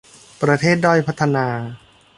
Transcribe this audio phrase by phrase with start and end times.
[0.41, 1.47] ประเทศด้อยพัฒนา